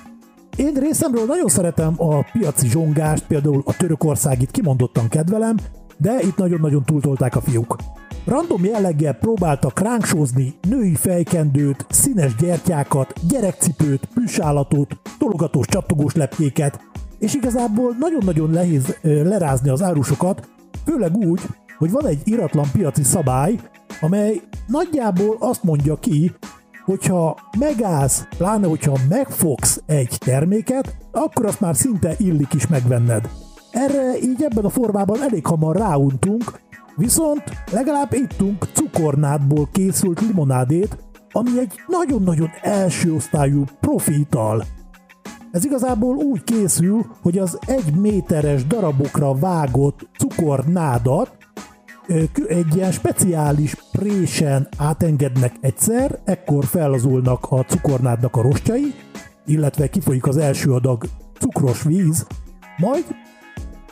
Én 0.58 0.74
részemről 0.74 1.26
nagyon 1.26 1.48
szeretem 1.48 1.94
a 1.98 2.22
piaci 2.32 2.68
zsongást, 2.68 3.28
például 3.28 3.62
a 3.66 3.78
Törökországit 3.78 4.52
kimondottan 4.52 5.08
kedvelem, 5.08 5.56
de 5.98 6.20
itt 6.22 6.38
nagyon-nagyon 6.38 6.84
túltolták 6.84 7.36
a 7.36 7.42
fiúk. 7.42 7.76
Random 8.26 8.66
jelleggel 8.66 9.14
próbáltak 9.14 9.80
ránksózni 9.80 10.54
női 10.70 10.96
fejkendőt, 10.96 11.86
színes 11.90 12.36
gyertyákat, 12.36 13.14
gyerekcipőt, 13.28 14.06
püsállatot, 14.14 14.98
tologatós 15.20 15.68
csattogós 15.68 16.14
lepkéket, 16.14 16.80
és 17.20 17.34
igazából 17.34 17.96
nagyon-nagyon 18.00 18.50
nehéz 18.50 18.98
lerázni 19.02 19.70
az 19.70 19.84
árusokat, 19.84 20.48
főleg 20.86 21.16
úgy, 21.16 21.42
hogy 21.78 21.92
van 21.92 22.06
egy 22.06 22.22
iratlan 22.24 22.68
piaci 22.72 23.04
szabály, 23.04 23.60
amely 24.02 24.42
nagyjából 24.68 25.36
azt 25.40 25.64
mondja 25.64 25.96
ki, 25.96 26.32
hogyha 26.88 27.38
megállsz, 27.60 28.28
pláne 28.38 28.68
hogyha 28.68 28.98
megfogsz 29.10 29.82
egy 29.86 30.18
terméket, 30.20 30.96
akkor 31.12 31.46
azt 31.46 31.60
már 31.60 31.76
szinte 31.76 32.14
illik 32.18 32.54
is 32.54 32.68
megvenned. 32.68 33.30
Erre 33.72 34.18
így 34.22 34.44
ebben 34.44 34.66
a 34.66 34.70
formában 34.70 35.22
elég 35.22 35.46
hamar 35.46 35.76
ráuntunk, 35.76 36.60
Viszont 36.98 37.44
legalább 37.72 38.14
ittunk 38.14 38.68
cukornádból 38.74 39.70
készült 39.72 40.22
limonádét, 40.22 40.98
ami 41.32 41.60
egy 41.60 41.74
nagyon-nagyon 41.88 42.50
első 42.62 43.14
osztályú 43.14 43.64
profi 43.80 44.20
ital. 44.20 44.64
Ez 45.52 45.66
igazából 45.66 46.16
úgy 46.16 46.44
készül, 46.44 47.06
hogy 47.22 47.38
az 47.38 47.60
egy 47.66 47.96
méteres 47.96 48.66
darabokra 48.66 49.34
vágott 49.34 50.08
cukornádat 50.18 51.37
egy 52.48 52.76
ilyen 52.76 52.92
speciális 52.92 53.76
présen 53.92 54.68
átengednek 54.78 55.56
egyszer, 55.62 56.20
ekkor 56.24 56.66
fellazulnak 56.66 57.46
a 57.50 57.64
cukornádnak 57.64 58.36
a 58.36 58.42
rostjai, 58.42 58.94
illetve 59.46 59.90
kifolyik 59.90 60.28
az 60.28 60.38
első 60.38 60.72
adag 60.72 61.04
cukros 61.40 61.84
víz, 61.84 62.28
majd 62.78 63.06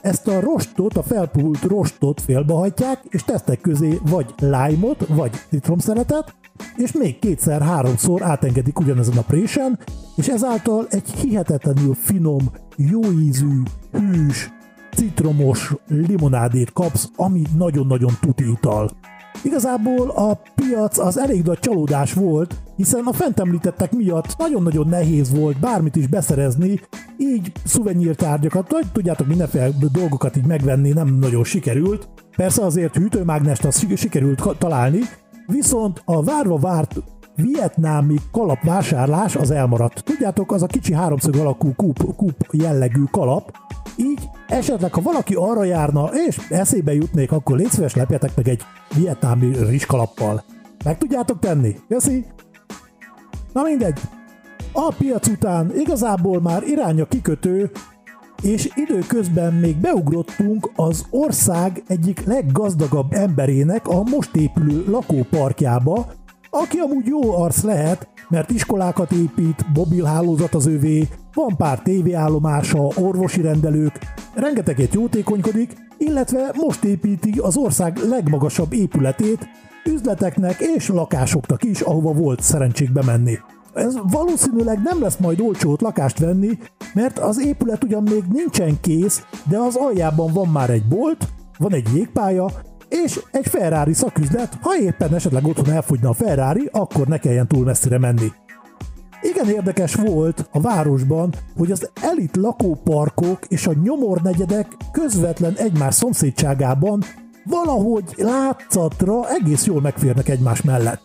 ezt 0.02 0.28
a 0.28 0.40
rostot, 0.40 0.98
a 0.98 1.04
felpult 1.04 1.64
rostot 1.64 2.22
félbehagyják, 2.22 3.00
és 3.10 3.24
tesztek 3.24 3.62
közé 3.62 4.00
vagy 4.10 4.34
lime-ot, 4.40 5.08
vagy 5.08 5.32
citromszeletet, 5.50 6.36
és 6.76 6.92
még 6.92 7.20
kétszer-háromszor 7.20 8.24
átengedik 8.24 8.80
ugyanezen 8.80 9.18
a 9.18 9.22
présen, 9.22 9.80
és 10.16 10.28
ezáltal 10.28 10.88
egy 10.90 11.12
hihetetlenül 11.12 11.94
finom, 11.94 12.52
jó 12.76 13.02
ízű, 13.12 13.62
hűs, 13.92 14.50
citromos 14.96 15.74
limonádét 15.88 16.74
kapsz, 16.74 17.10
ami 17.16 17.42
nagyon-nagyon 17.58 18.12
tuti 18.22 18.50
ital. 18.50 18.90
Igazából 19.44 20.10
a 20.10 20.42
piac 20.56 20.98
az 20.98 21.18
elég 21.18 21.44
nagy 21.44 21.60
csalódás 21.60 22.14
volt, 22.14 22.56
hiszen 22.76 23.04
a 23.06 23.14
fent 23.14 23.40
említettek 23.40 23.92
miatt 23.92 24.38
nagyon-nagyon 24.38 24.88
nehéz 24.88 25.38
volt 25.38 25.60
bármit 25.60 25.96
is 25.96 26.08
beszerezni, 26.08 26.80
így 27.18 27.52
szuvenyírtárgyakat, 27.64 28.72
vagy 28.72 28.92
tudjátok, 28.92 29.28
mindenféle 29.28 29.70
dolgokat 29.92 30.38
így 30.38 30.46
megvenni 30.46 30.90
nem 30.90 31.18
nagyon 31.20 31.44
sikerült. 31.44 32.10
Persze 32.36 32.66
azért 32.66 32.96
hűtőmágnest 32.96 33.66
az 33.66 33.86
sikerült 33.96 34.58
találni, 34.58 35.00
viszont 35.46 36.02
a 36.06 36.24
várva 36.24 36.58
várt 36.58 36.96
vietnámi 37.36 38.16
kalapvásárlás 38.32 39.36
az 39.36 39.52
elmaradt. 39.52 40.04
Tudjátok, 40.04 40.52
az 40.52 40.64
a 40.64 40.68
kicsi 40.68 40.94
háromszög 40.94 41.36
alakú 41.36 41.74
kúp, 41.76 42.16
kúp 42.16 42.48
jellegű 42.52 43.04
kalap, 43.12 43.52
így 43.98 44.30
esetleg, 44.48 44.94
ha 44.94 45.02
valaki 45.02 45.34
arra 45.34 45.64
járna, 45.64 46.10
és 46.28 46.38
eszébe 46.50 46.94
jutnék, 46.94 47.32
akkor 47.32 47.58
légy 47.58 47.70
szíves, 47.70 47.96
lepjetek 47.96 48.36
meg 48.36 48.48
egy 48.48 48.62
vietnámi 48.96 49.52
rizskalappal. 49.70 50.44
Meg 50.84 50.98
tudjátok 50.98 51.40
tenni? 51.40 51.76
Köszi! 51.88 52.26
Na 53.54 53.62
mindegy. 53.62 54.00
A 54.74 54.94
piac 54.98 55.28
után 55.28 55.72
igazából 55.76 56.42
már 56.42 56.64
irány 56.64 57.02
a 57.02 57.06
kikötő, 57.06 57.72
és 58.42 58.70
időközben 58.76 59.54
még 59.54 59.76
beugrottunk 59.78 60.72
az 60.76 61.06
ország 61.10 61.84
egyik 61.88 62.26
leggazdagabb 62.26 63.14
emberének 63.14 63.88
a 63.88 64.04
most 64.04 64.36
épülő 64.36 64.86
lakóparkjába, 64.88 66.08
aki 66.62 66.78
amúgy 66.78 67.06
jó 67.06 67.42
arc 67.42 67.62
lehet, 67.64 68.08
mert 68.30 68.52
iskolákat 68.52 69.12
épít, 69.12 69.66
mobilhálózat 69.74 70.56
az 70.56 70.66
övé, 70.68 71.08
van 71.34 71.56
pár 71.58 71.82
tévéállomása, 71.82 72.80
orvosi 72.80 73.42
rendelők, 73.42 74.00
rengeteget 74.34 74.94
jótékonykodik, 74.94 75.74
illetve 75.98 76.52
most 76.62 76.84
építi 76.84 77.40
az 77.40 77.58
ország 77.58 77.98
legmagasabb 78.10 78.74
épületét, 78.74 79.48
üzleteknek 79.86 80.60
és 80.60 80.90
lakásoknak 80.90 81.64
is, 81.64 81.82
ahova 81.82 82.14
volt 82.14 82.42
szerencsék 82.42 82.92
bemenni. 82.92 83.38
Ez 83.74 83.96
valószínűleg 84.12 84.82
nem 84.84 85.02
lesz 85.02 85.18
majd 85.18 85.40
olcsót 85.40 85.82
lakást 85.82 86.20
venni, 86.20 86.58
mert 86.94 87.20
az 87.20 87.46
épület 87.46 87.84
ugyan 87.84 88.04
még 88.04 88.24
nincsen 88.32 88.80
kész, 88.82 89.24
de 89.50 89.58
az 89.58 89.76
aljában 89.76 90.34
van 90.34 90.48
már 90.48 90.70
egy 90.70 90.88
bolt, 90.88 91.28
van 91.58 91.74
egy 91.74 91.88
jégpálya, 91.96 92.50
és 92.90 93.20
egy 93.32 93.48
Ferrari 93.48 93.94
szaküzlet, 93.94 94.58
ha 94.62 94.78
éppen 94.78 95.14
esetleg 95.14 95.46
otthon 95.46 95.72
elfogyna 95.72 96.10
a 96.10 96.14
Ferrari, 96.14 96.70
akkor 96.72 97.08
ne 97.08 97.18
kelljen 97.18 97.48
túl 97.48 97.64
messzire 97.64 97.98
menni. 97.98 98.32
Igen 99.22 99.50
érdekes 99.50 99.96
volt 99.96 100.50
a 100.52 100.62
városban, 100.62 101.34
hogy 101.58 101.72
az 101.72 101.90
elit 102.02 102.36
lakóparkok 102.36 103.40
és 103.48 103.68
a 103.68 103.74
nyomornegyedek 103.84 104.68
közvetlen 104.92 105.54
egymás 105.58 105.96
szomszédságában 105.96 107.04
valahogy 107.46 108.14
látszatra 108.18 109.30
egész 109.30 109.66
jól 109.66 109.82
megférnek 109.82 110.30
egymás 110.30 110.62
mellett. 110.62 111.02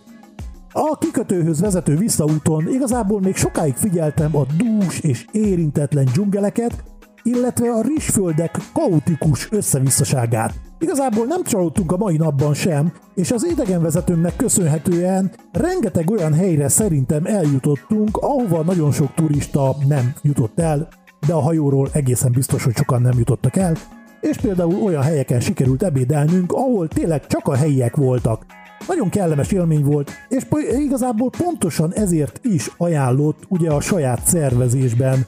A 0.73 0.99
kikötőhöz 0.99 1.61
vezető 1.61 1.97
visszaúton 1.97 2.69
igazából 2.69 3.21
még 3.21 3.37
sokáig 3.37 3.75
figyeltem 3.75 4.37
a 4.37 4.47
dús 4.57 5.01
és 5.01 5.27
érintetlen 5.33 6.05
dzsungeleket, 6.05 6.85
illetve 7.23 7.71
a 7.71 7.83
rizsföldek 7.83 8.59
kaotikus 8.73 9.49
összevisszaságát. 9.51 10.55
Igazából 10.79 11.27
nem 11.27 11.43
csalódtunk 11.43 11.93
a 11.93 11.97
mai 11.97 12.17
napban 12.17 12.55
sem, 12.55 12.93
és 13.15 13.31
az 13.31 13.47
idegenvezetőnknek 13.47 14.37
köszönhetően 14.37 15.31
rengeteg 15.53 16.11
olyan 16.11 16.35
helyre 16.35 16.69
szerintem 16.69 17.27
eljutottunk, 17.27 18.17
ahova 18.17 18.63
nagyon 18.63 18.93
sok 18.93 19.15
turista 19.15 19.77
nem 19.89 20.13
jutott 20.23 20.61
el, 20.61 20.89
de 21.27 21.33
a 21.33 21.41
hajóról 21.41 21.89
egészen 21.93 22.33
biztos, 22.33 22.65
hogy 22.65 22.77
sokan 22.77 23.03
nem 23.03 23.19
jutottak 23.19 23.57
el, 23.57 23.77
és 24.21 24.37
például 24.37 24.83
olyan 24.83 25.03
helyeken 25.03 25.41
sikerült 25.41 25.83
ebédelnünk, 25.83 26.53
ahol 26.53 26.89
tényleg 26.89 27.27
csak 27.27 27.49
a 27.49 27.57
helyiek 27.57 27.97
voltak. 27.97 28.45
Nagyon 28.87 29.09
kellemes 29.09 29.53
élmény 29.53 29.85
volt, 29.85 30.11
és 30.29 30.47
igazából 30.79 31.31
pontosan 31.31 31.93
ezért 31.95 32.41
is 32.43 32.71
ajánlott 32.77 33.43
ugye 33.49 33.71
a 33.71 33.81
saját 33.81 34.27
szervezésben 34.27 35.27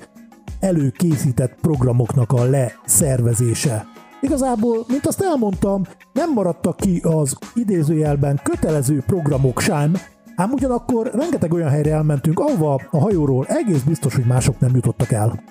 előkészített 0.62 1.54
programoknak 1.60 2.32
a 2.32 2.44
leszervezése. 2.44 3.86
Igazából, 4.20 4.84
mint 4.88 5.06
azt 5.06 5.22
elmondtam, 5.22 5.82
nem 6.12 6.32
maradtak 6.32 6.76
ki 6.76 7.00
az 7.04 7.36
idézőjelben 7.54 8.40
kötelező 8.42 9.02
programok 9.06 9.60
sem, 9.60 9.92
ám 10.36 10.52
ugyanakkor 10.52 11.10
rengeteg 11.14 11.52
olyan 11.52 11.68
helyre 11.68 11.92
elmentünk, 11.92 12.38
ahova 12.38 12.80
a 12.90 12.98
hajóról 12.98 13.46
egész 13.46 13.82
biztos, 13.82 14.14
hogy 14.14 14.24
mások 14.24 14.60
nem 14.60 14.74
jutottak 14.74 15.12
el. 15.12 15.42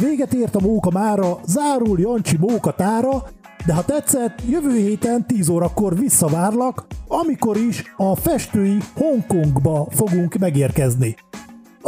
Véget 0.00 0.34
ért 0.34 0.56
a 0.56 0.60
móka 0.60 0.90
mára, 0.90 1.38
zárul 1.46 2.00
Jancsi 2.00 2.36
móka 2.36 2.72
tára, 2.74 3.22
de 3.66 3.74
ha 3.74 3.84
tetszett, 3.84 4.42
jövő 4.48 4.76
héten 4.76 5.26
10 5.26 5.48
órakor 5.48 5.98
visszavárlak, 5.98 6.86
amikor 7.08 7.56
is 7.56 7.94
a 7.96 8.16
festői 8.16 8.78
Hongkongba 8.94 9.86
fogunk 9.90 10.34
megérkezni. 10.38 11.16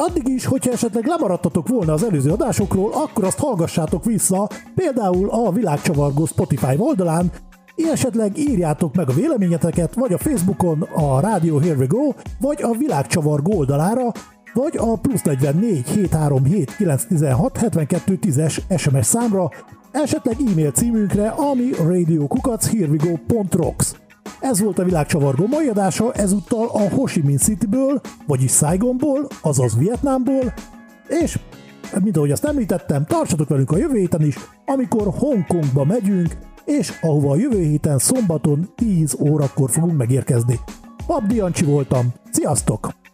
Addig 0.00 0.28
is, 0.28 0.44
hogyha 0.44 0.72
esetleg 0.72 1.06
lemaradtatok 1.06 1.68
volna 1.68 1.92
az 1.92 2.02
előző 2.02 2.30
adásokról, 2.30 2.92
akkor 2.92 3.24
azt 3.24 3.38
hallgassátok 3.38 4.04
vissza, 4.04 4.48
például 4.74 5.30
a 5.30 5.52
Világcsavargó 5.52 6.26
Spotify 6.26 6.76
oldalán, 6.76 7.30
esetleg 7.92 8.38
írjátok 8.38 8.94
meg 8.94 9.08
a 9.08 9.12
véleményeteket, 9.12 9.94
vagy 9.94 10.12
a 10.12 10.18
Facebookon 10.18 10.82
a 10.82 11.20
Radio 11.20 11.58
Here 11.58 11.76
We 11.76 11.86
Go, 11.86 12.12
vagy 12.40 12.62
a 12.62 12.72
Világcsavargó 12.72 13.58
oldalára, 13.58 14.12
vagy 14.54 14.76
a 14.76 14.96
plusz 14.96 15.22
44 15.22 15.88
737 15.88 16.76
916 16.76 17.56
72 17.56 18.18
10-es 18.22 18.78
SMS 18.78 19.06
számra, 19.06 19.50
esetleg 19.90 20.36
e-mail 20.50 20.70
címünkre, 20.70 21.28
ami 21.28 21.70
radiokukachherewego.rocks. 21.82 23.94
Ez 24.40 24.60
volt 24.60 24.78
a 24.78 24.84
világcsavargó 24.84 25.46
mai 25.46 25.68
adása, 25.68 26.12
ezúttal 26.12 26.68
a 26.72 26.88
Ho 26.90 27.04
Chi 27.04 27.20
Minh 27.20 27.38
Cityből, 27.40 28.00
vagyis 28.26 28.52
Saigonból, 28.52 29.26
azaz 29.42 29.78
Vietnámból, 29.78 30.54
és 31.08 31.38
mint 32.02 32.16
ahogy 32.16 32.30
azt 32.30 32.44
említettem, 32.44 33.04
tartsatok 33.04 33.48
velünk 33.48 33.70
a 33.70 33.76
jövő 33.76 33.98
héten 33.98 34.22
is, 34.22 34.36
amikor 34.66 35.14
Hongkongba 35.18 35.84
megyünk, 35.84 36.36
és 36.64 36.92
ahova 37.00 37.30
a 37.30 37.36
jövő 37.36 37.62
héten 37.62 37.98
szombaton 37.98 38.68
10 38.74 39.16
órakor 39.20 39.70
fogunk 39.70 39.96
megérkezni. 39.96 40.60
Pap 41.06 41.26
Diancsi 41.26 41.64
voltam, 41.64 42.12
sziasztok! 42.30 43.07